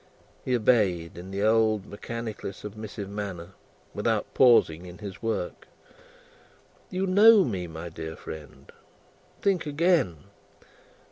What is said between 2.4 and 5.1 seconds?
submissive manner, without pausing in